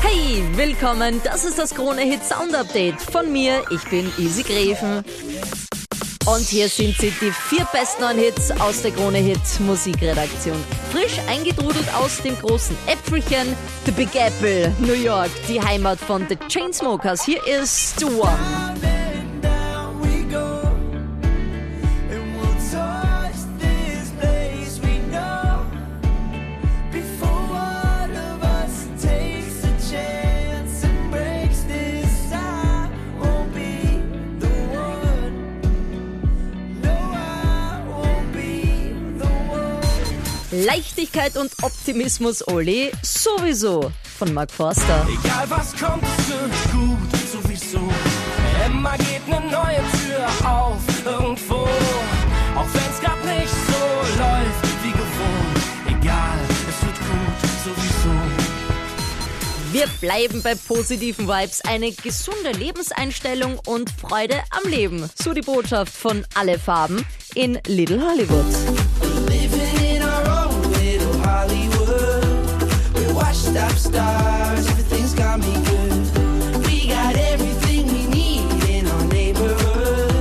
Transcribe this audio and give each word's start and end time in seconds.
Hey, 0.00 0.42
willkommen. 0.54 1.20
Das 1.24 1.44
ist 1.44 1.58
das 1.58 1.74
Krone 1.74 2.02
Hit 2.02 2.24
Sound 2.24 2.54
Update 2.54 3.00
von 3.00 3.32
mir. 3.32 3.62
Ich 3.70 3.82
bin 3.90 4.10
Easy 4.18 4.42
Greven. 4.42 5.04
Und 6.26 6.40
hier 6.46 6.68
sind 6.68 6.96
sie, 6.96 7.10
die 7.20 7.30
vier 7.30 7.66
besten 7.72 8.02
neuen 8.02 8.18
Hits 8.18 8.50
aus 8.60 8.82
der 8.82 8.92
Krone 8.92 9.18
Hit 9.18 9.40
Musikredaktion. 9.60 10.56
Frisch 10.92 11.18
eingedrudelt 11.28 11.86
aus 11.94 12.22
dem 12.22 12.38
großen 12.38 12.76
Äpfelchen, 12.86 13.56
The 13.86 13.90
Big 13.92 14.14
Apple, 14.14 14.72
New 14.78 14.92
York, 14.92 15.30
die 15.48 15.60
Heimat 15.60 15.98
von 15.98 16.26
The 16.28 16.36
Chainsmokers. 16.48 17.24
Hier 17.24 17.44
ist 17.46 17.98
The 17.98 18.06
One. 18.06 18.87
Leichtigkeit 40.50 41.36
und 41.36 41.52
Optimismus, 41.62 42.46
Oli, 42.48 42.90
sowieso 43.02 43.92
von 44.18 44.32
Mark 44.32 44.50
Forster. 44.50 45.06
Egal 45.06 45.44
was 45.48 45.76
kommt, 45.76 46.02
es 46.02 46.28
wird 46.28 46.72
gut, 46.72 46.98
sowieso. 47.30 47.80
Immer 48.64 48.96
geht 48.96 49.20
eine 49.26 49.46
neue 49.46 49.76
Tür 49.76 50.26
auf, 50.48 50.80
irgendwo. 51.04 51.68
Auch 52.56 52.66
wenn's 52.72 53.00
grad 53.02 53.22
nicht 53.26 53.48
so 53.48 54.18
läuft 54.18 54.84
wie 54.84 54.92
gewohnt. 54.92 56.00
Egal, 56.00 56.38
es 56.66 56.86
wird 56.86 56.98
gut, 56.98 57.50
sowieso. 57.64 58.14
Wir 59.70 59.86
bleiben 60.00 60.42
bei 60.42 60.54
positiven 60.54 61.28
Vibes, 61.28 61.60
eine 61.60 61.92
gesunde 61.92 62.52
Lebenseinstellung 62.52 63.60
und 63.66 63.90
Freude 63.90 64.42
am 64.48 64.70
Leben. 64.70 65.10
So 65.14 65.34
die 65.34 65.42
Botschaft 65.42 65.92
von 65.92 66.24
Alle 66.34 66.58
Farben 66.58 67.04
in 67.34 67.58
Little 67.66 68.00
Hollywood. 68.02 68.46
Stars, 73.88 74.66
everything's 74.68 75.14
got 75.14 75.38
me 75.38 75.52
good. 75.70 76.02
We 76.66 76.88
got 76.88 77.14
everything 77.32 77.86
we 77.94 78.02
need 78.18 78.48
in 78.76 78.86
our 78.86 79.04
neighborhood. 79.06 80.12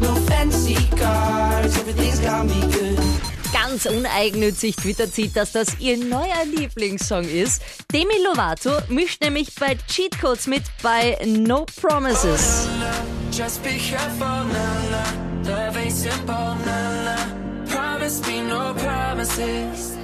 No 0.00 0.14
fancy 0.28 0.76
cars, 0.96 1.76
everything's 1.78 2.20
got 2.20 2.46
me 2.46 2.60
good. 2.72 2.98
Ganz 3.52 3.86
uneigennützig 3.86 4.76
twittert 4.76 5.14
sie, 5.14 5.32
dass 5.32 5.52
das 5.52 5.78
ihr 5.78 5.96
neuer 5.96 6.44
Lieblingssong 6.44 7.24
ist. 7.24 7.62
Demi 7.92 8.18
Lovato 8.24 8.72
mischt 8.88 9.22
nämlich 9.22 9.54
bei 9.54 9.76
Cheat 9.88 10.20
Codes 10.20 10.46
mit 10.46 10.62
bei 10.82 11.16
No 11.26 11.64
Promises. 11.80 12.68
Just 13.32 13.62
be 13.62 13.78
careful, 13.78 14.44
na 14.52 14.66
na. 14.90 15.04
Love 15.44 15.76
ain't 15.78 15.92
simple, 15.92 16.56
na 16.66 16.80
na. 17.04 17.16
Promise 17.66 18.20
me 18.26 18.42
no 18.42 18.74
promises. 18.74 19.97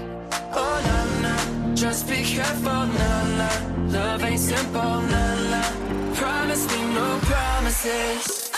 Just 1.84 2.08
be 2.08 2.22
careful, 2.22 2.86
na 2.86 3.24
na. 3.36 3.48
Love 3.92 4.24
ain't 4.24 4.40
simple, 4.40 5.02
na 5.02 5.24
na. 5.50 5.62
Promise 6.14 6.64
me 6.72 6.94
no 6.94 7.20
promises. 7.28 8.50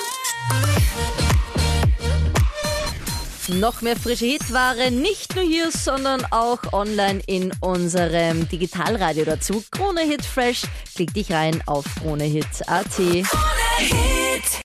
Noch 3.49 3.83
mehr 3.83 3.97
frische 3.97 4.27
Hitware, 4.27 4.93
nicht 4.93 5.35
nur 5.35 5.45
hier, 5.45 5.73
sondern 5.73 6.25
auch 6.31 6.73
online 6.73 7.21
in 7.27 7.53
unserem 7.61 8.49
Digitalradio 8.49 9.25
dazu. 9.25 9.65
Krone 9.73 10.03
Hit 10.03 10.25
Fresh, 10.25 10.63
klick 10.95 11.13
dich 11.13 11.33
rein 11.33 11.61
auf 11.67 11.85
kronehit.at. 12.01 12.95
Hit. 12.95 14.63